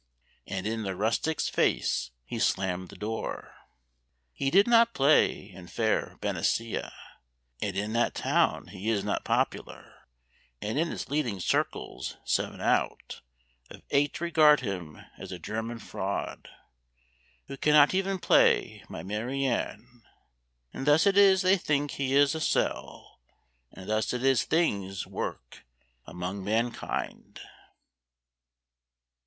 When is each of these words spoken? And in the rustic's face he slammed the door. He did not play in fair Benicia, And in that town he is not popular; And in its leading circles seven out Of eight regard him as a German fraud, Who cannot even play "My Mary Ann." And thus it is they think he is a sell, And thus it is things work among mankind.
And 0.47 0.65
in 0.65 0.81
the 0.81 0.95
rustic's 0.95 1.47
face 1.47 2.09
he 2.25 2.39
slammed 2.39 2.89
the 2.89 2.95
door. 2.95 3.53
He 4.33 4.49
did 4.49 4.65
not 4.67 4.95
play 4.95 5.51
in 5.51 5.67
fair 5.67 6.17
Benicia, 6.21 6.91
And 7.61 7.77
in 7.77 7.93
that 7.93 8.15
town 8.15 8.69
he 8.69 8.89
is 8.89 9.03
not 9.03 9.23
popular; 9.23 10.07
And 10.59 10.79
in 10.79 10.91
its 10.91 11.09
leading 11.11 11.39
circles 11.39 12.17
seven 12.25 12.59
out 12.59 13.21
Of 13.69 13.83
eight 13.91 14.19
regard 14.19 14.61
him 14.61 14.97
as 15.19 15.31
a 15.31 15.37
German 15.37 15.77
fraud, 15.77 16.49
Who 17.45 17.55
cannot 17.55 17.93
even 17.93 18.17
play 18.17 18.83
"My 18.89 19.03
Mary 19.03 19.45
Ann." 19.45 20.01
And 20.73 20.87
thus 20.87 21.05
it 21.05 21.15
is 21.15 21.43
they 21.43 21.57
think 21.57 21.91
he 21.91 22.15
is 22.15 22.33
a 22.33 22.41
sell, 22.41 23.19
And 23.71 23.87
thus 23.87 24.13
it 24.13 24.23
is 24.23 24.45
things 24.45 25.05
work 25.05 25.63
among 26.07 26.43
mankind. 26.43 27.39